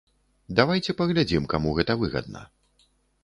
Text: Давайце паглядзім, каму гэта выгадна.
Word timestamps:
Давайце 0.59 0.95
паглядзім, 1.01 1.43
каму 1.53 1.73
гэта 1.79 1.97
выгадна. 2.05 2.41